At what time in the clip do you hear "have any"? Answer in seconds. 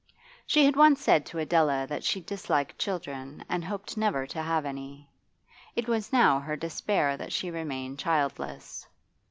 4.41-5.07